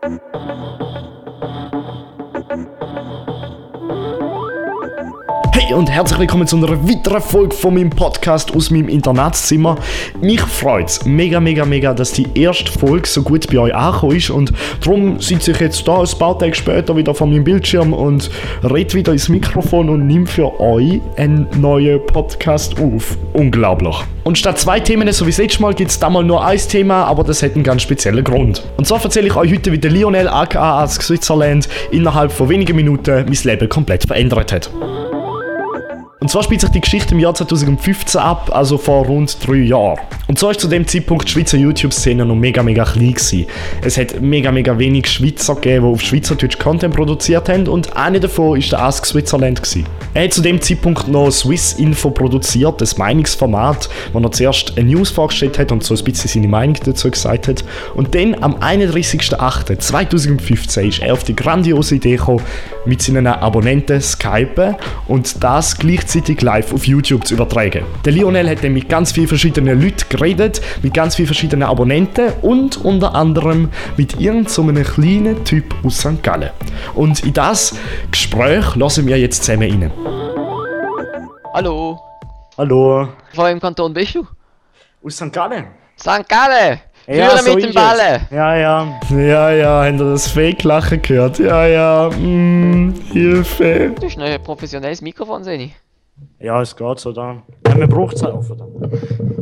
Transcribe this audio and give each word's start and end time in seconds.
Thank 0.00 0.22
you. 0.34 0.81
Und 5.74 5.90
herzlich 5.90 6.18
willkommen 6.18 6.46
zu 6.46 6.56
einer 6.56 6.86
weiteren 6.86 7.22
Folge 7.22 7.56
von 7.56 7.74
meinem 7.74 7.88
Podcast 7.88 8.54
aus 8.54 8.70
meinem 8.70 8.88
Internatszimmer. 8.88 9.78
Mich 10.20 10.42
freut 10.42 10.88
es 10.88 11.04
mega, 11.06 11.40
mega, 11.40 11.64
mega, 11.64 11.94
dass 11.94 12.12
die 12.12 12.26
erste 12.34 12.70
Folge 12.70 13.08
so 13.08 13.22
gut 13.22 13.46
bei 13.50 13.58
euch 13.58 13.74
angekommen 13.74 14.16
ist 14.16 14.28
und 14.28 14.52
darum 14.82 15.18
sitze 15.18 15.52
ich 15.52 15.60
jetzt 15.60 15.88
da 15.88 16.00
ein 16.00 16.18
paar 16.18 16.38
Tage 16.38 16.54
später 16.54 16.94
wieder 16.94 17.14
vor 17.14 17.26
meinem 17.26 17.44
Bildschirm 17.44 17.94
und 17.94 18.30
rede 18.62 18.92
wieder 18.92 19.12
ins 19.12 19.30
Mikrofon 19.30 19.88
und 19.88 20.06
nehme 20.06 20.26
für 20.26 20.60
euch 20.60 21.00
einen 21.16 21.46
neuen 21.58 22.04
Podcast 22.06 22.78
auf. 22.78 23.16
Unglaublich. 23.32 23.96
Und 24.24 24.36
statt 24.36 24.58
zwei 24.58 24.78
Themen, 24.78 25.10
so 25.12 25.26
wie 25.26 25.30
das 25.30 25.38
letzte 25.38 25.62
Mal, 25.62 25.74
gibt 25.74 25.90
es 25.90 25.98
da 25.98 26.10
mal 26.10 26.22
nur 26.22 26.44
ein 26.44 26.58
Thema, 26.58 27.04
aber 27.04 27.24
das 27.24 27.42
hat 27.42 27.54
einen 27.54 27.64
ganz 27.64 27.82
speziellen 27.82 28.22
Grund. 28.22 28.62
Und 28.76 28.86
zwar 28.86 29.02
erzähle 29.02 29.28
ich 29.28 29.36
euch 29.36 29.50
heute, 29.50 29.72
wie 29.72 29.78
der 29.78 29.90
Lionel 29.90 30.28
aka 30.28 30.82
Ask 30.82 31.02
Switzerland 31.02 31.68
innerhalb 31.90 32.30
von 32.30 32.48
wenigen 32.48 32.76
Minuten 32.76 33.24
mein 33.24 33.38
Leben 33.44 33.68
komplett 33.68 34.06
verändert 34.06 34.52
hat. 34.52 34.70
Und 36.22 36.28
zwar 36.28 36.44
spielt 36.44 36.60
sich 36.60 36.70
die 36.70 36.80
Geschichte 36.80 37.14
im 37.14 37.18
Jahr 37.18 37.34
2015 37.34 38.20
ab, 38.20 38.48
also 38.54 38.78
vor 38.78 39.06
rund 39.06 39.36
drei 39.44 39.56
Jahren. 39.56 39.98
Und 40.28 40.38
so 40.38 40.46
war 40.46 40.56
zu 40.56 40.68
dem 40.68 40.86
Zeitpunkt 40.86 41.26
die 41.26 41.32
Schweizer 41.32 41.58
YouTube-Szene 41.58 42.24
noch 42.24 42.36
mega, 42.36 42.62
mega 42.62 42.84
klein 42.84 43.14
gewesen. 43.14 43.46
Es 43.82 43.98
hat 43.98 44.22
mega, 44.22 44.52
mega 44.52 44.78
wenig 44.78 45.08
Schweizer 45.08 45.56
gegeben, 45.56 45.88
die 45.88 45.94
auf 45.94 46.00
Schweizerdeutsch 46.00 46.60
Content 46.60 46.94
produziert 46.94 47.48
haben 47.48 47.66
und 47.66 47.96
einer 47.96 48.20
davon 48.20 48.52
war 48.52 48.58
der 48.60 48.82
Ask 48.82 49.04
Switzerland. 49.04 49.60
Gewesen. 49.60 49.84
Er 50.14 50.24
hat 50.24 50.32
zu 50.32 50.42
dem 50.42 50.60
Zeitpunkt 50.60 51.08
noch 51.08 51.32
Swiss 51.32 51.72
Info 51.72 52.10
produziert, 52.10 52.80
das 52.80 52.98
Meinungsformat, 52.98 53.88
wo 54.12 54.20
er 54.20 54.30
zuerst 54.30 54.78
eine 54.78 54.88
News 54.88 55.10
vorgestellt 55.10 55.58
hat 55.58 55.72
und 55.72 55.82
so 55.82 55.96
ein 55.96 56.04
bisschen 56.04 56.28
seine 56.28 56.46
Meinung 56.46 56.76
dazu 56.84 57.10
gesagt 57.10 57.48
hat. 57.48 57.64
Und 57.96 58.14
dann 58.14 58.36
am 58.40 58.54
31.08.2015 58.54 60.86
ist 60.86 61.00
er 61.00 61.14
auf 61.14 61.24
die 61.24 61.34
grandiose 61.34 61.96
Idee 61.96 62.14
gekommen, 62.16 62.42
mit 62.84 63.02
seinen 63.02 63.26
Abonnenten 63.26 64.00
Skypen 64.00 64.76
und 65.08 65.42
das 65.42 65.76
gleichzeitig 65.76 66.11
live 66.14 66.72
auf 66.72 66.86
YouTube 66.86 67.26
zu 67.26 67.34
übertragen. 67.34 67.84
Der 68.04 68.12
Lionel 68.12 68.48
hat 68.50 68.62
dann 68.62 68.72
mit 68.72 68.88
ganz 68.88 69.12
vielen 69.12 69.28
verschiedenen 69.28 69.80
Leuten 69.80 70.08
geredet, 70.08 70.60
mit 70.82 70.94
ganz 70.94 71.16
vielen 71.16 71.26
verschiedenen 71.26 71.62
Abonnenten 71.62 72.32
und 72.42 72.84
unter 72.84 73.14
anderem 73.14 73.70
mit 73.96 74.20
irgendeinem 74.20 74.46
so 74.48 74.62
einem 74.62 74.84
kleinen 74.84 75.44
Typ 75.44 75.74
aus 75.84 75.98
St. 75.98 76.22
Gallen. 76.22 76.50
Und 76.94 77.24
in 77.24 77.32
das 77.32 77.74
Gespräch 78.10 78.76
lassen 78.76 79.06
wir 79.06 79.18
jetzt 79.18 79.44
zusammen 79.44 79.82
rein. 79.82 79.92
Hallo, 81.54 82.00
Hallo. 82.58 83.08
von 83.34 83.44
welchem 83.44 83.60
Kanton 83.60 83.92
bist 83.94 84.14
du? 84.14 84.26
Aus 85.04 85.16
St. 85.16 85.32
Gallen? 85.32 85.66
St. 85.98 86.28
Gallen! 86.28 86.80
Führer 87.04 87.42
mit 87.42 87.64
dem 87.64 87.74
Ballen! 87.74 88.22
es. 88.22 88.30
Ja, 88.30 88.56
ja. 88.56 89.00
Ja, 89.10 89.50
ja, 89.50 89.84
habt 89.84 90.00
ihr 90.00 90.10
das 90.12 90.28
Fake-Lachen 90.28 91.02
gehört? 91.02 91.38
Ja, 91.38 91.66
ja. 91.66 92.10
Mm, 92.10 92.94
Hilfe. 93.12 93.92
Du 93.98 94.06
hast 94.06 94.18
ein 94.18 94.42
professionelles 94.42 95.02
Mikrofon, 95.02 95.42
sehe 95.42 95.56
ich. 95.58 95.74
Ja, 96.42 96.60
es 96.60 96.74
geht 96.74 96.98
so 96.98 97.12
da. 97.12 97.36
Ja, 97.68 97.76
man 97.76 97.88
braucht 97.88 98.16
es 98.16 98.24
auch, 98.24 98.42
verdammt. 98.42 98.92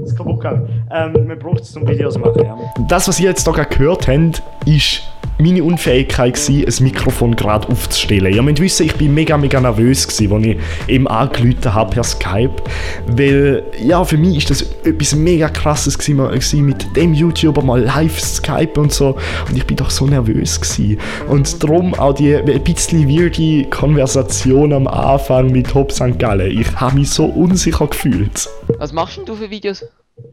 Ist 0.04 0.16
kaputt 0.16 0.38
gegangen. 0.40 0.68
Ähm, 0.92 1.26
man 1.26 1.38
braucht 1.38 1.60
es 1.60 1.72
zum 1.72 1.88
Videos 1.88 2.18
machen, 2.18 2.44
ja. 2.44 2.58
Das, 2.88 3.08
was 3.08 3.18
ihr 3.18 3.30
jetzt 3.30 3.44
gerade 3.46 3.64
gehört 3.74 4.06
habt, 4.06 4.42
ist 4.66 5.02
meine 5.42 5.64
Unfähigkeit 5.64 6.34
gewesen, 6.34 6.64
ein 6.66 6.84
Mikrofon 6.84 7.36
gerade 7.36 7.68
aufzustellen. 7.68 8.32
Ihr 8.34 8.42
müsst 8.42 8.60
wissen, 8.60 8.86
ich 8.86 8.94
bin 8.94 9.14
mega, 9.14 9.36
mega 9.36 9.60
nervös 9.60 10.06
gewesen, 10.06 10.32
als 10.32 10.46
ich 10.46 10.58
eben 10.88 11.08
angerufen 11.08 11.74
habe 11.74 11.90
per 11.90 12.04
Skype. 12.04 12.62
Weil, 13.06 13.62
ja, 13.82 14.04
für 14.04 14.16
mich 14.16 14.38
ist 14.38 14.50
das 14.50 14.62
etwas 14.84 15.14
mega 15.14 15.48
krasses 15.48 15.98
gewesen, 15.98 16.64
mit 16.66 16.96
dem 16.96 17.14
YouTuber 17.14 17.62
mal 17.62 17.80
live 17.80 18.18
Skype 18.20 18.78
und 18.78 18.92
so. 18.92 19.16
Und 19.48 19.56
ich 19.56 19.66
bin 19.66 19.76
doch 19.76 19.90
so 19.90 20.06
nervös 20.06 20.60
gewesen. 20.60 20.98
Und 21.28 21.62
darum 21.62 21.94
auch 21.94 22.14
die 22.14 22.34
ein 22.36 22.64
bisschen 22.64 23.08
weirde 23.08 23.68
Konversation 23.70 24.72
am 24.72 24.86
Anfang 24.86 25.50
mit 25.50 25.74
Hop 25.74 25.92
St. 25.92 26.18
Gallen. 26.18 26.58
Ich 26.58 26.74
habe 26.76 26.96
mich 26.96 27.10
so 27.10 27.26
unsicher 27.26 27.86
gefühlt. 27.86 28.48
Was 28.78 28.92
machst 28.92 29.16
denn 29.16 29.24
du 29.24 29.34
für 29.34 29.50
Videos? 29.50 29.84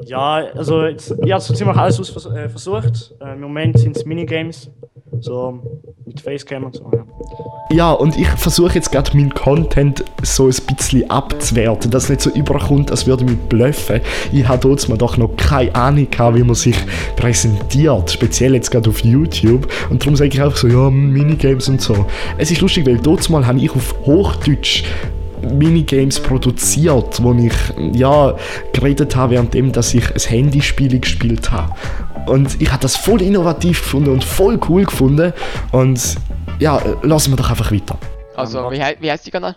Ja, 0.03 0.45
also 0.55 0.83
jetzt, 0.85 1.13
ich 1.23 1.31
habe 1.31 1.41
so 1.41 1.53
ziemlich 1.53 1.77
alles 1.77 1.99
aus, 1.99 2.25
äh, 2.27 2.49
versucht. 2.49 3.13
Äh, 3.19 3.33
Im 3.33 3.41
Moment 3.41 3.77
sind 3.79 3.95
es 3.95 4.05
Minigames. 4.05 4.69
So 5.21 5.59
mit 6.05 6.21
Facecam 6.21 6.65
und 6.65 6.75
so, 6.75 6.89
ja. 6.93 7.05
Ja, 7.69 7.91
und 7.91 8.17
ich 8.17 8.27
versuche 8.27 8.75
jetzt 8.75 8.91
gerade 8.91 9.15
meinen 9.15 9.33
Content 9.33 10.03
so 10.23 10.45
ein 10.45 10.55
bisschen 10.75 11.09
abzuwerten, 11.09 11.91
dass 11.91 12.03
es 12.03 12.09
nicht 12.09 12.21
so 12.21 12.29
überkommt, 12.29 12.91
als 12.91 13.07
würde 13.07 13.25
ich 13.25 13.31
mich 13.31 13.39
bluffen. 13.49 14.01
Ich 14.31 14.47
habe 14.47 14.59
dort 14.61 14.87
mal 14.87 14.97
doch 14.97 15.17
noch 15.17 15.35
keine 15.35 15.73
Ahnung 15.75 16.07
gehabt, 16.09 16.37
wie 16.37 16.43
man 16.43 16.55
sich 16.55 16.77
präsentiert, 17.15 18.11
speziell 18.11 18.53
jetzt 18.53 18.71
gerade 18.71 18.89
auf 18.89 19.03
YouTube. 19.03 19.67
Und 19.89 20.01
darum 20.01 20.15
sage 20.15 20.29
ich 20.29 20.41
einfach 20.41 20.57
so, 20.57 20.67
ja, 20.67 20.89
Minigames 20.89 21.67
und 21.67 21.81
so. 21.81 22.05
Es 22.37 22.51
ist 22.51 22.61
lustig, 22.61 22.85
weil 22.85 22.97
dort 22.97 23.29
mal 23.29 23.45
habe 23.45 23.59
ich 23.59 23.71
auf 23.71 23.95
Hochdeutsch 24.05 24.83
Minigames 25.41 26.19
produziert, 26.19 27.21
wo 27.21 27.33
ich 27.33 27.53
ja 27.93 28.35
geredet 28.73 29.15
habe, 29.15 29.33
währenddem, 29.33 29.71
dass 29.71 29.93
ich 29.93 30.09
ein 30.11 30.19
Handyspiel 30.19 30.99
gespielt 30.99 31.51
habe. 31.51 31.73
Und 32.27 32.61
ich 32.61 32.69
habe 32.71 32.81
das 32.81 32.95
voll 32.95 33.21
innovativ 33.21 33.81
gefunden 33.81 34.09
und 34.11 34.23
voll 34.23 34.59
cool 34.69 34.85
gefunden. 34.85 35.33
Und 35.71 36.15
ja, 36.59 36.81
lassen 37.01 37.31
wir 37.31 37.37
doch 37.37 37.49
einfach 37.49 37.71
weiter. 37.71 37.97
Also, 38.35 38.69
wie, 38.71 38.81
hei- 38.81 38.97
wie 38.99 39.11
heißt 39.11 39.25
die 39.25 39.31
Kanal? 39.31 39.55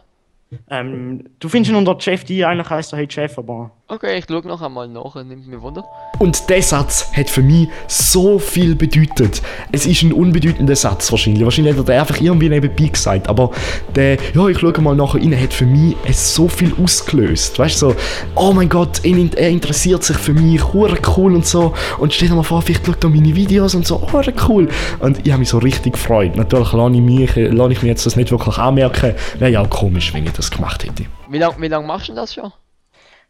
Ähm, 0.69 1.25
du 1.39 1.49
findest 1.49 1.71
ihn 1.73 1.77
unter 1.77 2.01
Chef 2.01 2.25
D, 2.25 2.45
eigentlich 2.45 2.69
heißt 2.71 2.93
er 2.93 2.99
Hey 2.99 3.09
Chef, 3.11 3.39
aber. 3.39 3.71
Okay, 3.93 4.19
ich 4.19 4.27
schaue 4.28 4.47
noch 4.47 4.62
einmal 4.62 4.87
nach, 4.87 5.17
nimmt 5.17 5.49
mir 5.49 5.61
Wunder. 5.62 5.84
Und 6.21 6.49
der 6.49 6.62
Satz 6.62 7.11
hat 7.12 7.28
für 7.28 7.43
mich 7.43 7.69
so 7.89 8.39
viel 8.39 8.77
bedeutet. 8.77 9.43
Es 9.73 9.84
ist 9.84 10.03
ein 10.03 10.12
unbedeutender 10.12 10.77
Satz 10.77 11.11
wahrscheinlich. 11.11 11.43
Wahrscheinlich 11.43 11.75
hat 11.75 11.81
er 11.81 11.84
den 11.95 11.99
einfach 11.99 12.21
irgendwie 12.21 12.49
nebenbei 12.49 12.84
gesagt. 12.87 13.28
Aber 13.28 13.51
der, 13.97 14.17
ja, 14.33 14.47
ich 14.47 14.61
schaue 14.61 14.81
mal 14.81 14.95
nachher 14.95 15.21
rein, 15.21 15.37
hat 15.37 15.53
für 15.53 15.67
mich 15.67 15.97
es 16.05 16.37
so 16.37 16.47
viel 16.47 16.73
ausgelöst. 16.81 17.59
Weißt 17.59 17.83
du, 17.83 17.91
so, 17.91 17.97
oh 18.37 18.53
mein 18.53 18.69
Gott, 18.69 19.01
er 19.05 19.49
interessiert 19.49 20.05
sich 20.05 20.19
für 20.19 20.34
mich, 20.34 20.62
cool 20.72 21.34
und 21.34 21.45
so. 21.45 21.75
Und 21.99 22.15
stell 22.15 22.28
dir 22.28 22.37
mal 22.37 22.45
vor, 22.45 22.62
vielleicht 22.62 22.87
schaut 22.87 23.03
er 23.03 23.11
meine 23.11 23.34
Videos 23.34 23.75
und 23.75 23.89
so, 23.89 24.01
hure 24.12 24.33
cool. 24.47 24.69
Und 25.01 25.27
ich 25.27 25.33
habe 25.33 25.41
mich 25.41 25.49
so 25.49 25.59
richtig 25.59 25.95
gefreut. 25.95 26.37
Natürlich 26.37 26.72
lasse 26.72 26.95
ich, 26.95 27.01
mich, 27.01 27.34
lasse 27.34 27.72
ich 27.72 27.83
mir 27.83 27.89
jetzt 27.89 28.07
das 28.07 28.15
nicht 28.15 28.31
wirklich 28.31 28.57
anmerken. 28.57 29.17
Wäre 29.41 29.51
ja 29.51 29.62
auch 29.62 29.71
komisch, 29.71 30.15
wenn 30.15 30.25
ich 30.27 30.33
das 30.33 30.49
gemacht 30.49 30.84
hätte. 30.84 31.07
Wie 31.28 31.39
lange 31.39 31.57
wie 31.59 31.67
lang 31.67 31.84
machst 31.87 32.09
du 32.09 32.15
das 32.15 32.34
schon? 32.34 32.53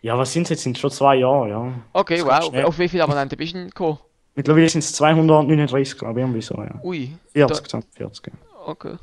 Ja, 0.02 0.16
was 0.16 0.32
sind 0.32 0.44
es 0.44 0.50
jetzt? 0.50 0.62
Sind 0.62 0.78
schon 0.78 0.90
zwei 0.90 1.16
Jahre, 1.16 1.48
ja. 1.50 1.72
Okay, 1.92 2.18
Das 2.18 2.26
wow. 2.26 2.44
schnell. 2.44 2.64
Auf 2.64 2.78
wie 2.78 2.88
viele 2.88 3.04
Abonnenten 3.04 3.36
bist 3.36 3.52
du 3.52 3.58
denn 3.58 3.68
gekommen? 3.68 3.98
Mittlerweile 4.34 4.68
sind 4.68 4.82
es 4.82 4.92
239, 4.94 5.98
glaube 5.98 6.20
ich, 6.20 6.24
irgendwie 6.24 6.40
so, 6.40 6.54
ja. 6.54 6.80
Ui. 6.82 7.10
40, 7.34 7.84
40. 7.96 7.98
ja. 7.98 8.08
Da, 8.32 8.70
okay. 8.70 8.94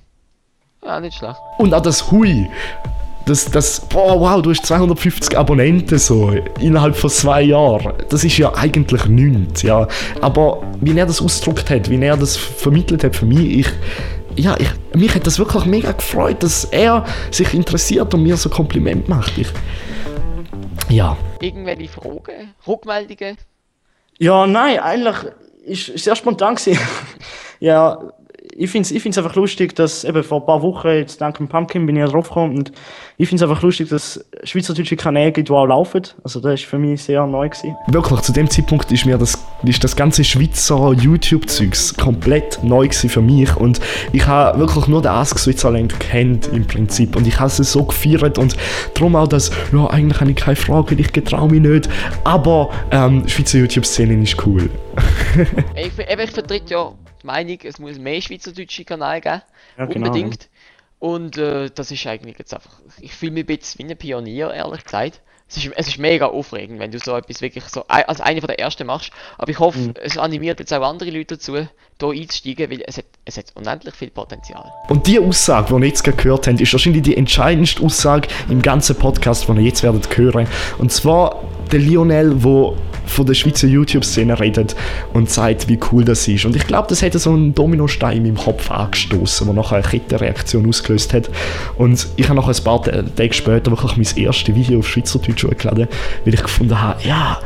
Ja, 0.84 1.00
nicht 1.00 1.18
schlecht. 1.18 1.38
Und 1.58 1.74
auch 1.74 1.82
das 1.82 2.12
Hui. 2.12 2.50
Das, 3.26 3.44
das, 3.52 3.82
boah, 3.82 4.20
wow, 4.20 4.42
du 4.42 4.52
hast 4.52 4.66
250 4.66 5.38
Abonnenten 5.38 5.98
so 6.00 6.30
innerhalb 6.62 6.96
von 6.96 7.10
zwei 7.10 7.42
Jahren. 7.42 7.94
Das 8.10 8.24
ist 8.24 8.38
ja 8.38 8.56
eigentlich 8.56 9.06
nichts, 9.06 9.64
ja. 9.64 9.86
Aber 10.22 10.64
wie 10.80 10.98
er 10.98 11.06
das 11.06 11.22
ausgedrückt 11.22 11.70
hat, 11.70 11.90
wie 11.90 12.02
er 12.02 12.16
das 12.16 12.38
vermittelt 12.38 13.04
hat 13.04 13.18
für 13.18 13.26
mich, 13.26 13.60
ich, 13.60 13.68
ja, 14.38 14.56
ich, 14.58 14.70
mich 14.96 15.14
hat 15.14 15.28
das 15.28 15.40
wirklich 15.40 15.66
mega 15.66 15.92
gefreut, 15.92 16.42
dass 16.42 16.64
er 16.66 17.06
sich 17.30 17.54
interessiert 17.54 18.14
und 18.14 18.24
mir 18.24 18.38
so 18.38 18.50
Kompliment 18.50 19.10
macht. 19.10 19.38
Ich, 19.38 19.50
ja. 20.90 21.18
Irgendwelche 21.42 21.88
Fragen? 21.90 22.54
Rückmeldungen? 22.68 23.38
Ja, 24.20 24.48
nein, 24.48 24.80
eigentlich 24.80 25.16
ist 25.64 25.90
ist 25.90 26.04
sehr 26.04 26.16
spontan 26.16 26.56
gewesen. 26.56 26.80
ja, 27.60 28.00
ich 28.60 28.72
finde 28.72 28.88
es 28.88 28.92
ich 28.92 29.04
find's 29.04 29.20
einfach 29.20 29.36
lustig, 29.36 29.76
dass 29.76 30.04
eben 30.04 30.24
vor 30.24 30.42
ein 30.42 30.46
paar 30.48 30.62
Wochen, 30.64 30.88
jetzt 30.88 31.22
dank 31.22 31.38
dem 31.38 31.48
Pumpkin 31.48 31.86
bin 31.86 31.96
ich 31.96 32.00
ja 32.00 32.08
drauf 32.08 32.28
gekommen 32.28 32.58
und 32.58 32.72
ich 33.18 33.30
finde 33.30 33.44
es 33.44 33.50
einfach 33.50 33.62
lustig, 33.62 33.90
dass 33.90 34.18
es 34.18 34.50
schweizerdeutsche 34.50 34.96
Kanäle 34.96 35.32
gibt, 35.32 35.50
die 35.50 35.54
auch 35.54 35.68
laufen. 35.68 36.02
Also 36.24 36.40
das 36.40 36.62
ist 36.62 36.66
für 36.66 36.80
mich 36.80 37.04
sehr 37.04 37.26
neu 37.28 37.50
gewesen. 37.50 37.76
Wirklich, 37.88 38.20
zu 38.22 38.32
dem 38.32 38.50
Zeitpunkt 38.50 38.92
ist 38.92 39.06
mir 39.06 39.18
das, 39.18 39.38
ist 39.64 39.84
das 39.84 39.96
ganze 39.96 40.24
Schweizer 40.24 40.92
YouTube-Zeugs 40.94 41.96
komplett 41.98 42.64
neu 42.64 42.88
gewesen 42.88 43.10
für 43.12 43.22
mich 43.22 43.56
und 43.56 43.80
ich 44.12 44.26
habe 44.26 44.58
wirklich 44.58 44.88
nur 44.88 45.04
den 45.04 45.12
Ask 45.12 45.38
Switzerland 45.38 46.00
kennt 46.00 46.48
im 46.48 46.66
Prinzip 46.66 47.16
und 47.16 47.28
ich 47.28 47.40
habe 47.40 47.50
es 47.50 47.58
so 47.58 47.84
gefeiert 47.84 48.40
und 48.40 48.58
darum 48.96 49.16
auch 49.16 49.28
das, 49.28 49.52
ja 49.72 49.86
eigentlich 49.88 50.20
habe 50.20 50.32
ich 50.32 50.38
keine 50.38 50.56
Frage, 50.56 50.96
ich 50.96 51.14
getraue 51.14 51.50
mich 51.50 51.62
nicht, 51.62 51.90
aber 52.24 52.72
ähm, 52.90 53.24
die 53.24 53.30
Schweizer 53.30 53.60
YouTube-Szene 53.60 54.24
ist 54.24 54.36
cool. 54.46 54.68
Ich, 55.76 55.92
eben, 56.00 56.20
ich 56.24 56.32
vertrete 56.32 56.74
ja 56.74 56.92
Meinung, 57.28 57.60
es 57.64 57.78
muss 57.80 58.00
mehr 58.00 58.22
schweizerdeutsche 58.22 58.84
Kanäle 58.86 59.22
geben. 59.22 59.42
Ja, 59.78 59.86
genau, 59.86 60.08
Unbedingt. 60.08 60.50
Und 61.00 61.38
äh, 61.38 61.70
das 61.74 61.92
ist 61.92 62.08
eigentlich 62.08 62.40
jetzt 62.40 62.54
einfach. 62.56 62.80
Ich 63.00 63.14
fühle 63.14 63.34
mich 63.34 63.44
ein 63.44 63.58
bisschen 63.58 63.88
wie 63.88 63.92
ein 63.94 63.98
Pionier, 63.98 64.52
ehrlich 64.54 64.84
gesagt. 64.84 65.22
Es 65.50 65.56
ist, 65.56 65.72
es 65.78 65.88
ist 65.88 65.98
mega 65.98 66.26
aufregend, 66.26 66.80
wenn 66.80 66.92
du 66.92 67.00
so 67.00 67.16
etwas 67.16 67.40
wirklich 67.40 67.64
so 67.66 67.86
ein- 67.88 68.04
als 68.04 68.20
einer 68.20 68.42
von 68.42 68.48
der 68.48 68.60
ersten 68.60 68.86
machst. 68.86 69.12
Aber 69.38 69.50
ich 69.50 69.60
hoffe, 69.60 69.80
Mhm. 69.80 69.94
es 70.04 70.18
animiert 70.18 70.60
jetzt 70.60 70.74
auch 70.74 70.82
andere 70.82 71.10
Leute 71.10 71.36
dazu, 71.36 71.56
hier 71.56 71.70
einzusteigen, 72.02 72.70
weil 72.70 72.84
es 72.86 72.98
hat, 72.98 73.06
es 73.24 73.38
hat 73.38 73.46
unendlich 73.56 73.94
viel 73.96 74.10
Potenzial. 74.10 74.66
Und 74.90 75.08
die 75.08 75.20
Aussage, 75.20 75.74
die 75.74 75.82
ihr 75.84 75.88
jetzt 75.88 76.04
gerade 76.04 76.18
gehört 76.18 76.48
habt, 76.48 76.60
ist 76.60 76.74
wahrscheinlich 76.74 77.04
die 77.04 77.16
entscheidendste 77.16 77.82
Aussage 77.82 78.28
im 78.50 78.62
ganzen 78.62 78.98
Podcast, 78.98 79.48
den 79.48 79.56
ihr 79.58 79.62
jetzt 79.64 79.84
werdet 79.84 80.18
hören. 80.18 80.48
Und 80.80 80.92
zwar 80.92 81.42
der 81.72 81.80
Lionel, 81.80 82.44
wo 82.44 82.76
von 83.08 83.26
der 83.26 83.34
Schweizer 83.34 83.68
YouTube-Szene 83.68 84.40
redet 84.40 84.76
und 85.14 85.30
sagt, 85.30 85.68
wie 85.68 85.80
cool 85.92 86.04
das 86.04 86.28
ist. 86.28 86.46
Und 86.46 86.56
ich 86.56 86.68
glaube, 86.68 86.88
das 86.90 87.02
hätte 87.02 87.20
so 87.20 87.32
einen 87.32 87.56
Dominostein 87.56 88.18
in 88.18 88.24
meinem 88.24 88.38
Kopf 88.38 88.70
angestoßen, 88.70 89.48
der 89.48 89.56
nachher 89.56 89.78
eine 89.78 89.88
Kettenreaktion 89.88 90.68
ausgelöst 90.68 91.14
hat. 91.14 91.30
Und 91.78 92.08
ich 92.16 92.30
habe 92.30 92.40
nachher 92.40 92.56
ein 92.56 92.64
paar 92.64 92.82
Tage 92.84 93.34
später 93.34 93.72
wirklich 93.72 93.98
mein 93.98 94.24
erstes 94.24 94.56
Video 94.56 94.80
auf 94.80 94.88
Schweizerdeutsch 94.88 95.44
hochgeladen, 95.44 95.88
weil 96.26 96.34
ich 96.34 96.44
gefunden 96.44 96.80
habe, 96.80 97.02
ja, 97.04 97.40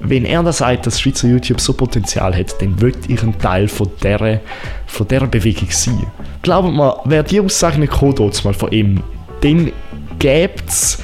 wenn 0.00 0.24
er 0.24 0.42
da 0.42 0.52
sagt, 0.52 0.86
dass 0.86 1.00
Schweizer 1.00 1.28
YouTube 1.28 1.60
so 1.60 1.72
Potenzial 1.72 2.36
hat, 2.36 2.60
dann 2.60 2.80
wird 2.80 3.08
ich 3.08 3.22
ein 3.22 3.36
Teil 3.38 3.68
von 3.68 3.90
dieser, 4.02 4.40
von 4.86 5.08
dieser 5.08 5.26
Bewegung 5.26 5.68
sein. 5.70 6.06
Glaubt 6.42 6.72
mir, 6.72 6.96
wäre 7.04 7.24
die 7.24 7.40
Aussage 7.40 7.80
nicht 7.80 8.02
mal 8.44 8.54
von 8.54 8.70
ihm, 8.70 9.02
dann 9.40 9.72
gäbe 10.18 10.54
es 10.66 10.98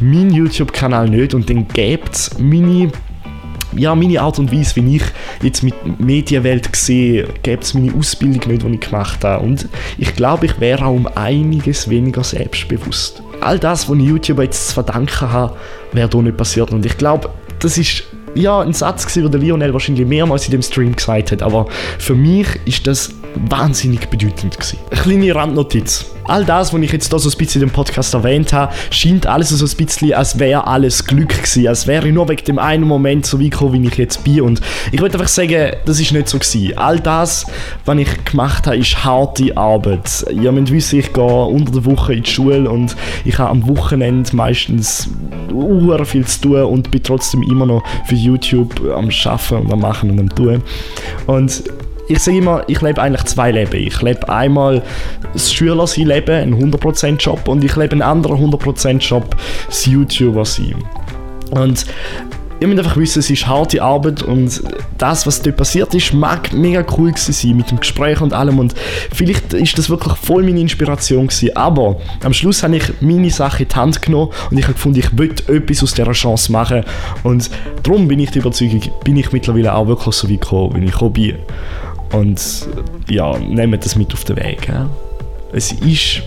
meinen 0.00 0.32
YouTube-Kanal 0.32 1.08
nicht 1.08 1.34
und 1.34 1.50
dann 1.50 1.66
gäbe 1.68 2.04
es 2.12 2.38
meine 2.38 2.92
ja, 3.76 3.94
meine 3.94 4.20
Art 4.20 4.38
und 4.38 4.52
Weise, 4.52 4.76
wie 4.76 4.96
ich 4.96 5.02
jetzt 5.42 5.62
mit 5.62 6.00
Medienwelt 6.00 6.74
sehe, 6.74 7.28
gäbe 7.42 7.62
es 7.62 7.74
meine 7.74 7.94
Ausbildung 7.94 8.50
nicht, 8.50 8.62
die 8.64 8.74
ich 8.74 8.80
gemacht 8.80 9.24
habe. 9.24 9.44
Und 9.44 9.68
ich 9.98 10.14
glaube, 10.14 10.46
ich 10.46 10.60
wäre 10.60 10.86
auch 10.86 10.94
um 10.94 11.06
einiges 11.06 11.88
weniger 11.88 12.24
selbstbewusst. 12.24 13.22
All 13.40 13.58
das, 13.58 13.88
was 13.88 13.98
ich 13.98 14.04
YouTube 14.04 14.40
jetzt 14.40 14.68
zu 14.68 14.74
verdanken 14.74 15.30
habe, 15.30 15.56
wäre 15.92 16.08
hier 16.10 16.22
nicht 16.22 16.36
passiert. 16.36 16.72
Und 16.72 16.84
ich 16.86 16.96
glaube, 16.96 17.30
das 17.60 17.78
ist 17.78 18.04
ja, 18.34 18.60
ein 18.60 18.72
Satz, 18.72 19.12
den 19.12 19.30
der 19.30 19.40
Lionel 19.40 19.72
wahrscheinlich 19.72 20.06
mehrmals 20.06 20.44
in 20.46 20.52
dem 20.52 20.62
Stream 20.62 20.94
gesagt 20.94 21.32
hat, 21.32 21.42
aber 21.42 21.66
für 21.98 22.14
mich 22.14 22.46
ist 22.66 22.86
das 22.86 23.10
wahnsinnig 23.48 24.08
bedeutend 24.08 24.56
gewesen. 24.56 24.78
Eine 24.90 25.00
kleine 25.00 25.34
Randnotiz. 25.34 26.06
All 26.24 26.44
das, 26.44 26.74
was 26.74 26.80
ich 26.82 26.92
jetzt 26.92 27.10
hier 27.10 27.18
so 27.18 27.30
ein 27.30 27.38
bisschen 27.38 27.62
in 27.62 27.68
dem 27.68 27.72
Podcast 27.72 28.12
erwähnt 28.12 28.52
habe, 28.52 28.72
scheint 28.90 29.26
alles 29.26 29.48
so 29.48 29.64
ein 29.64 29.76
bisschen, 29.76 30.12
als 30.12 30.38
wäre 30.38 30.66
alles 30.66 31.06
Glück 31.06 31.30
gewesen, 31.30 31.66
als 31.66 31.86
wäre 31.86 32.06
ich 32.06 32.12
nur 32.12 32.28
wegen 32.28 32.44
dem 32.44 32.58
einen 32.58 32.84
Moment 32.84 33.24
so 33.24 33.40
weit 33.40 33.52
gekommen, 33.52 33.82
wie 33.82 33.88
ich 33.88 33.96
jetzt 33.96 34.24
bin. 34.24 34.42
Und 34.42 34.60
ich 34.92 35.00
würde 35.00 35.14
einfach 35.14 35.28
sagen, 35.28 35.72
das 35.86 35.98
ist 35.98 36.12
nicht 36.12 36.28
so 36.28 36.38
gewesen. 36.38 36.76
All 36.76 37.00
das, 37.00 37.46
was 37.86 37.96
ich 37.96 38.24
gemacht 38.24 38.66
habe, 38.66 38.76
ist 38.76 39.02
harte 39.04 39.56
Arbeit. 39.56 40.26
Ihr 40.30 40.52
müsst 40.52 40.70
wissen, 40.70 40.98
ich 40.98 41.14
gehe 41.14 41.24
unter 41.24 41.72
der 41.72 41.86
Woche 41.86 42.12
in 42.12 42.22
die 42.22 42.30
Schule 42.30 42.68
und 42.68 42.94
ich 43.24 43.38
habe 43.38 43.48
am 43.48 43.66
Wochenende 43.66 44.36
meistens 44.36 45.08
uh, 45.50 46.04
viel 46.04 46.26
zu 46.26 46.40
tun 46.42 46.62
und 46.64 46.90
bin 46.90 47.02
trotzdem 47.02 47.42
immer 47.42 47.64
noch 47.64 47.82
für 48.06 48.16
YouTube 48.16 48.80
am 48.94 49.08
Arbeiten 49.24 49.56
und 49.56 49.72
am 49.72 49.80
Machen 49.80 50.10
und 50.10 50.20
am 50.20 50.28
Tun. 50.28 50.62
Und 51.26 51.62
ich 52.08 52.18
sage 52.20 52.38
immer, 52.38 52.64
ich 52.66 52.80
lebe 52.80 53.00
eigentlich 53.00 53.24
zwei 53.24 53.52
Leben. 53.52 53.76
Ich 53.76 54.00
lebe 54.02 54.28
einmal 54.28 54.82
das 55.32 55.52
Schüler-Leben, 55.52 56.34
einen 56.34 56.72
100%-Job 56.72 57.48
und 57.48 57.62
ich 57.62 57.76
lebe 57.76 57.92
einen 57.92 58.02
anderen 58.02 58.50
100%-Job, 58.50 59.36
das 59.66 59.86
YouTuber-Sein. 59.86 60.76
Und 61.50 61.86
ihr 62.60 62.66
müsst 62.66 62.80
einfach 62.80 62.96
wissen, 62.96 63.20
es 63.20 63.30
ist 63.30 63.46
harte 63.46 63.82
Arbeit 63.82 64.22
und 64.22 64.62
das, 64.96 65.26
was 65.26 65.42
dort 65.42 65.56
passiert 65.56 65.94
ist, 65.94 66.12
mag 66.12 66.52
mega 66.52 66.84
cool 66.96 67.12
sein 67.16 67.56
mit 67.56 67.70
dem 67.70 67.78
Gespräch 67.78 68.20
und 68.20 68.32
allem 68.32 68.58
und 68.58 68.74
vielleicht 69.12 69.52
ist 69.52 69.78
das 69.78 69.88
wirklich 69.88 70.14
voll 70.16 70.42
meine 70.42 70.60
Inspiration 70.60 71.28
gewesen, 71.28 71.56
aber 71.56 72.00
am 72.24 72.32
Schluss 72.32 72.62
habe 72.62 72.76
ich 72.76 72.84
meine 73.00 73.30
Sache 73.30 73.62
in 73.62 73.68
die 73.68 73.76
Hand 73.76 74.02
genommen 74.02 74.32
und 74.50 74.58
ich 74.58 74.64
habe 74.64 74.74
gefunden, 74.74 74.98
ich 74.98 75.16
will 75.16 75.30
etwas 75.48 75.82
aus 75.82 75.94
dieser 75.94 76.12
Chance 76.12 76.50
machen 76.50 76.84
und 77.22 77.48
darum 77.82 78.08
bin 78.08 78.18
ich 78.18 78.30
der 78.30 78.42
Überzeugung, 78.42 78.82
bin 79.04 79.16
ich 79.16 79.30
mittlerweile 79.32 79.74
auch 79.74 79.86
wirklich 79.86 80.14
so 80.14 80.28
weit 80.28 80.40
gekommen, 80.40 80.74
wie 80.74 80.86
ich 80.86 80.92
gekommen 80.92 81.12
bin. 81.12 81.34
Und 82.12 82.68
ja, 83.08 83.38
nehmt 83.38 83.84
das 83.84 83.96
mit 83.96 84.12
auf 84.12 84.24
den 84.24 84.36
Weg. 84.36 84.68
Ja. 84.68 84.88
Es 85.52 85.72
ist 85.72 86.22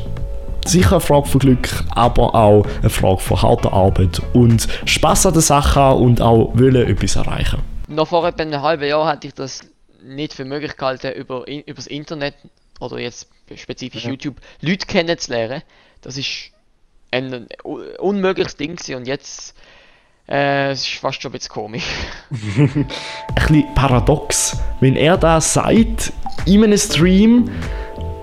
sicher 0.65 0.91
eine 0.91 0.99
Frage 0.99 1.27
von 1.27 1.39
Glück, 1.39 1.69
aber 1.89 2.35
auch 2.35 2.65
eine 2.79 2.89
Frage 2.89 3.19
von 3.19 3.41
harter 3.41 3.73
Arbeit 3.73 4.21
und 4.33 4.67
Spaß 4.85 5.27
an 5.27 5.33
der 5.33 5.41
Sache 5.41 5.91
und 5.93 6.21
auch 6.21 6.51
wollen 6.53 6.87
etwas 6.87 7.15
erreichen. 7.15 7.61
Noch 7.87 8.07
vor 8.07 8.25
etwa 8.27 8.43
einem 8.43 8.61
halben 8.61 8.87
Jahr 8.87 9.05
hatte 9.05 9.27
ich 9.27 9.33
das 9.33 9.61
nicht 10.03 10.33
für 10.33 10.45
möglich 10.45 10.77
gehalten, 10.77 11.13
über, 11.13 11.47
über 11.47 11.73
das 11.73 11.87
Internet 11.87 12.35
oder 12.79 12.99
jetzt 12.99 13.27
spezifisch 13.55 14.05
ja. 14.05 14.11
YouTube 14.11 14.37
Leute 14.61 14.85
kennenzulernen. 14.85 15.61
Das 16.01 16.17
ist 16.17 16.51
ein 17.11 17.47
unmögliches 17.99 18.55
Ding 18.55 18.79
und 18.95 19.07
jetzt 19.07 19.55
äh, 20.31 20.71
es 20.71 20.81
ist 20.81 20.93
fast 20.95 21.21
schon 21.21 21.29
ein 21.29 21.33
bisschen 21.33 21.51
komisch. 21.51 21.83
ein 22.57 22.87
bisschen 23.35 23.73
paradox, 23.75 24.57
wenn 24.79 24.95
er 24.95 25.17
da 25.17 25.41
sagt, 25.41 26.13
in 26.45 26.63
einem 26.63 26.77
Stream, 26.77 27.49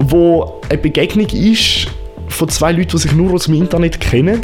wo 0.01 0.61
eine 0.69 0.79
Begegnung 0.79 1.27
ist 1.29 1.89
von 2.29 2.49
zwei 2.49 2.73
Leuten, 2.73 2.91
die 2.91 2.99
sich 2.99 3.13
nur 3.13 3.35
aus 3.35 3.45
dem 3.45 3.55
Internet 3.55 4.01
kennen 4.01 4.41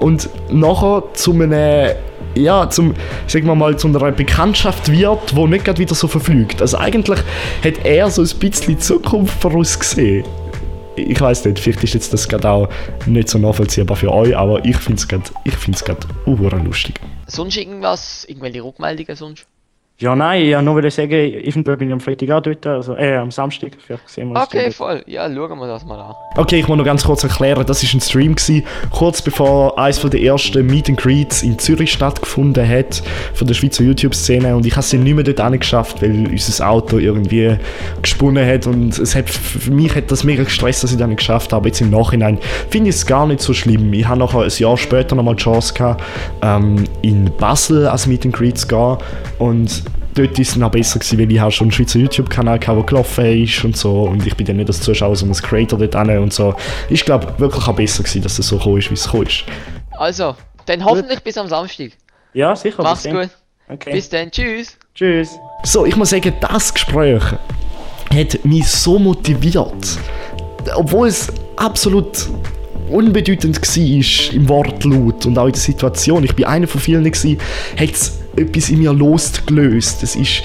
und 0.00 0.28
nachher 0.50 1.04
zu 1.14 1.32
einem 1.32 1.94
ja, 2.36 2.68
zum, 2.68 2.94
sagen 3.28 3.46
wir 3.46 3.54
mal, 3.54 3.76
zu 3.78 3.86
einer 3.86 4.10
Bekanntschaft 4.10 4.90
wird, 4.90 5.36
wo 5.36 5.46
nicht 5.46 5.64
gerade 5.64 5.78
wieder 5.78 5.94
so 5.94 6.08
verflügt. 6.08 6.60
Also 6.60 6.78
eigentlich 6.78 7.20
hat 7.64 7.84
er 7.84 8.10
so 8.10 8.22
ein 8.22 8.38
bisschen 8.40 8.80
Zukunft 8.80 9.40
vorausgesehen 9.40 10.24
ich 10.96 11.20
weiß 11.20 11.44
nicht, 11.44 11.58
vielleicht 11.58 11.84
ist 11.84 11.94
jetzt 11.94 12.12
das 12.12 12.28
gerade 12.28 12.48
auch 12.48 12.68
nicht 13.06 13.28
so 13.28 13.38
nachvollziehbar 13.38 13.96
für 13.96 14.12
euch, 14.12 14.36
aber 14.36 14.64
ich 14.64 14.76
finde 14.76 15.00
es 15.00 15.08
gerade, 15.08 15.24
ich 15.44 15.56
finde 15.56 15.76
es 15.76 15.84
gerade 15.84 16.06
lustig. 16.64 17.00
Sonst 17.26 17.56
irgendwas, 17.56 18.24
irgendwelche 18.24 18.62
Rückmeldungen 18.62 19.16
sonst? 19.16 19.46
Ja, 20.00 20.16
nein, 20.16 20.42
ich 20.42 20.52
wollte 20.52 20.64
nur 20.64 20.90
sagen, 20.90 21.12
eventuell 21.12 21.76
bin 21.76 21.86
ich 21.86 21.92
am 21.92 22.00
Freitag 22.00 22.28
auch 22.32 22.40
dort, 22.40 22.66
also 22.66 22.96
äh, 22.96 23.14
am 23.14 23.30
Samstag. 23.30 23.70
Vielleicht 23.78 24.08
sehen 24.08 24.28
wir 24.28 24.40
uns 24.40 24.48
okay, 24.48 24.72
voll. 24.72 25.04
Ja, 25.06 25.32
schauen 25.32 25.56
wir 25.56 25.68
das 25.68 25.84
mal 25.84 26.00
an. 26.00 26.16
Okay, 26.36 26.58
ich 26.58 26.66
muss 26.66 26.76
noch 26.76 26.84
ganz 26.84 27.04
kurz 27.04 27.22
erklären, 27.22 27.64
das 27.64 27.84
war 27.84 27.94
ein 27.94 28.00
Stream, 28.00 28.34
gewesen, 28.34 28.64
kurz 28.90 29.22
bevor 29.22 29.78
eines 29.78 30.00
der 30.00 30.20
ersten 30.20 30.66
Meet 30.66 30.88
and 30.88 30.98
Greets 30.98 31.44
in 31.44 31.60
Zürich 31.60 31.92
stattgefunden 31.92 32.68
hat, 32.68 33.04
von 33.34 33.46
der 33.46 33.54
Schweizer 33.54 33.84
YouTube-Szene 33.84 34.56
und 34.56 34.66
ich 34.66 34.72
habe 34.72 34.80
es 34.80 34.92
nicht 34.92 35.14
mehr 35.14 35.22
dort 35.22 35.60
geschafft, 35.60 36.02
weil 36.02 36.26
unser 36.28 36.68
Auto 36.68 36.98
irgendwie 36.98 37.56
gesponnen 38.02 38.44
hat 38.44 38.66
und 38.66 38.98
es 38.98 39.14
hat, 39.14 39.30
für 39.30 39.70
mich 39.70 39.94
hat 39.94 40.10
das 40.10 40.24
mega 40.24 40.42
gestresst, 40.42 40.82
dass 40.82 40.90
ich 40.90 40.98
das 40.98 41.06
nicht 41.06 41.18
geschafft 41.18 41.52
habe, 41.52 41.68
jetzt 41.68 41.80
im 41.80 41.90
Nachhinein 41.90 42.38
finde 42.68 42.90
ich 42.90 42.96
es 42.96 43.06
gar 43.06 43.28
nicht 43.28 43.40
so 43.40 43.54
schlimm. 43.54 43.92
Ich 43.92 44.08
habe 44.08 44.18
nachher 44.18 44.40
ein 44.40 44.50
Jahr 44.50 44.76
später 44.76 45.14
nochmal 45.14 45.36
die 45.36 45.44
Chance 45.44 45.72
gehabt, 45.72 46.02
ähm, 46.42 46.82
in 47.02 47.30
Basel 47.36 47.86
als 47.86 48.08
Meet 48.08 48.24
and 48.24 48.34
Greet 48.34 48.58
zu 48.58 48.66
gehen 48.66 48.96
und 49.38 49.83
dort 50.14 50.38
ist 50.38 50.50
es 50.50 50.56
noch 50.56 50.70
besser 50.70 50.98
gewesen, 50.98 51.18
weil 51.18 51.32
ich 51.32 51.40
auch 51.40 51.50
schon 51.50 51.66
einen 51.66 51.72
Schweizer 51.72 51.98
YouTube-Kanal 51.98 52.54
hatte, 52.54 52.74
der 52.74 52.82
gelaufen 52.82 53.42
ist 53.42 53.64
und 53.64 53.76
so 53.76 54.02
und 54.02 54.26
ich 54.26 54.36
bin 54.36 54.46
dann 54.46 54.56
nicht 54.56 54.68
als 54.68 54.80
Zuschauer, 54.80 55.16
sondern 55.16 55.36
als 55.36 55.42
Creator 55.42 55.78
dort 55.78 56.08
hin 56.08 56.18
und 56.18 56.32
so. 56.32 56.54
Ich 56.88 57.04
glaube 57.04 57.34
wirklich 57.38 57.66
auch 57.66 57.74
besser 57.74 58.02
gewesen, 58.02 58.22
dass 58.22 58.38
es 58.38 58.48
so 58.48 58.56
gekommen 58.56 58.78
ist, 58.78 58.90
wie 58.90 58.94
es 58.94 59.04
gekommen 59.04 59.26
ist. 59.26 59.44
Also, 59.92 60.36
dann 60.66 60.84
hoffentlich 60.84 61.20
bis 61.20 61.36
am 61.38 61.48
Samstag. 61.48 61.92
Ja, 62.32 62.54
sicher. 62.56 62.82
Mach's 62.82 63.04
gut. 63.04 63.30
Okay. 63.68 63.92
Bis 63.92 64.08
dann, 64.08 64.30
tschüss. 64.30 64.76
Tschüss. 64.94 65.38
So, 65.62 65.86
ich 65.86 65.96
muss 65.96 66.10
sagen, 66.10 66.32
das 66.40 66.74
Gespräch 66.74 67.22
hat 68.12 68.44
mich 68.44 68.66
so 68.66 68.98
motiviert. 68.98 69.98
Obwohl 70.74 71.08
es 71.08 71.32
absolut 71.56 72.28
unbedeutend 72.90 73.60
war 73.60 74.34
im 74.34 74.48
Wortlaut 74.48 75.26
und 75.26 75.38
auch 75.38 75.46
in 75.46 75.52
der 75.52 75.60
Situation. 75.60 76.24
Ich 76.24 76.34
bin 76.34 76.44
einer 76.44 76.66
von 76.66 76.80
vielen, 76.80 77.04
hat 77.04 77.14
es 77.80 78.23
etwas 78.36 78.70
in 78.70 78.78
mir 78.78 78.92
losgelöst. 78.92 80.02
Es 80.02 80.16
ist, 80.16 80.42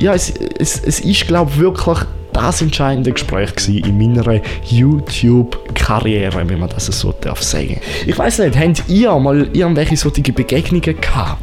ja, 0.00 0.14
es, 0.14 0.30
es, 0.30 0.80
es 0.80 1.00
ist, 1.00 1.26
glaube 1.26 1.50
ich, 1.54 1.58
wirklich 1.58 1.98
das 2.32 2.60
entscheidende 2.60 3.12
Gespräch 3.12 3.52
in 3.68 3.96
meiner 3.96 4.40
YouTube-Karriere, 4.68 6.48
wenn 6.48 6.58
man 6.58 6.68
das 6.68 6.86
so 6.86 7.14
darf 7.18 7.42
sagen. 7.42 7.80
Ich 8.06 8.18
weiß 8.18 8.40
nicht, 8.40 8.58
habt 8.58 8.88
ihr 8.88 9.18
mal 9.18 9.48
irgendwelche 9.54 9.96
solche 9.96 10.32
Begegnungen 10.32 11.00
gehabt? 11.00 11.42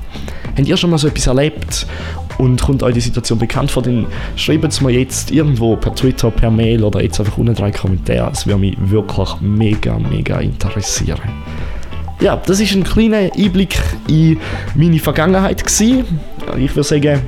Habt 0.56 0.68
ihr 0.68 0.78
schon 0.78 0.92
mal 0.92 1.00
so 1.00 1.08
etwas 1.08 1.28
erlebt? 1.28 1.88
Und 2.38 2.62
kommt 2.62 2.84
euch 2.84 2.94
die 2.94 3.00
Situation 3.00 3.40
bekannt 3.40 3.72
vor, 3.72 3.84
dann 3.84 4.08
schreibt 4.36 4.66
es 4.66 4.82
mir 4.82 4.92
jetzt 4.92 5.32
irgendwo 5.32 5.76
per 5.76 5.94
Twitter, 5.94 6.32
per 6.32 6.50
Mail 6.50 6.84
oder 6.84 7.02
jetzt 7.02 7.20
einfach 7.20 7.38
unten 7.38 7.54
drei 7.54 7.72
Kommentare. 7.72 8.32
Es 8.32 8.46
würde 8.46 8.60
mich 8.60 8.76
wirklich 8.80 9.30
mega, 9.42 9.98
mega 10.00 10.40
interessieren. 10.40 11.22
Ja, 12.24 12.38
das 12.38 12.62
ist 12.62 12.74
ein 12.74 12.86
kleiner 12.86 13.30
Einblick 13.38 13.78
in 14.08 14.40
meine 14.76 14.98
Vergangenheit 14.98 15.62
gewesen. 15.62 16.22
Ich 16.58 16.74
würde 16.74 16.84
sagen, 16.88 17.22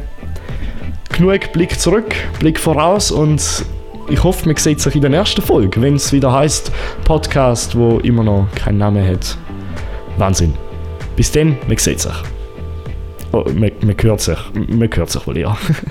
genug 1.09 1.51
Blick 1.51 1.77
zurück, 1.77 2.15
Blick 2.39 2.57
voraus 2.57 3.11
und 3.11 3.65
ich 4.07 4.23
hoffe, 4.23 4.47
man 4.47 4.55
sieht 4.55 4.79
sich 4.79 4.95
in 4.95 5.01
der 5.01 5.09
nächsten 5.09 5.41
Folge, 5.41 5.81
wenn 5.81 5.95
es 5.95 6.13
wieder 6.13 6.31
heißt 6.31 6.71
Podcast, 7.03 7.77
wo 7.77 7.99
immer 7.99 8.23
noch 8.23 8.47
keinen 8.55 8.77
Namen 8.77 9.05
hat. 9.05 9.37
Wahnsinn. 10.17 10.53
Bis 11.17 11.29
dann, 11.29 11.57
man 11.67 11.77
sieht 11.77 11.99
sich. 11.99 12.15
Oh, 13.33 13.43
man, 13.53 13.71
man 13.81 13.95
hört 14.01 14.21
sich. 14.21 14.39
Man 14.53 14.89
hört 14.95 15.09
sich 15.09 15.27
wohl, 15.27 15.37
ja. 15.37 15.57